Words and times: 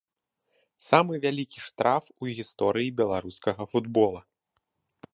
Самы 0.85 1.13
вялікі 1.25 1.59
штраф 1.67 2.03
у 2.25 2.31
гісторыі 2.39 2.95
беларускага 3.03 3.63
футбола. 3.75 4.29